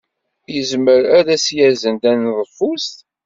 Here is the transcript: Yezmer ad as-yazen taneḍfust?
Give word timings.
Yezmer 0.53 1.03
ad 1.19 1.27
as-yazen 1.35 1.95
taneḍfust? 2.01 2.95